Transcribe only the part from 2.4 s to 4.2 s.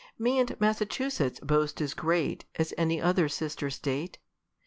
As any other sister state